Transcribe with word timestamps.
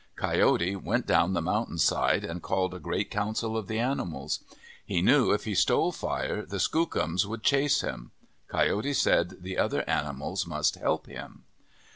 Coyote 0.15 0.75
went 0.75 1.05
down 1.05 1.33
the 1.33 1.43
mountain 1.43 1.77
side 1.77 2.23
and 2.25 2.41
called 2.41 2.73
a 2.73 2.79
great 2.79 3.11
council 3.11 3.55
of 3.55 3.67
the 3.67 3.77
animals. 3.77 4.39
He 4.83 4.99
knew 4.99 5.29
if 5.31 5.43
he 5.43 5.53
stole 5.53 5.91
fire, 5.91 6.43
the 6.43 6.57
Skookums 6.59 7.27
would 7.27 7.43
chase 7.43 7.81
him. 7.81 8.09
Coyote 8.47 8.95
said 8.95 9.43
the 9.43 9.59
other 9.59 9.87
animals 9.87 10.47
must 10.47 10.73
help 10.73 11.05
him. 11.05 11.43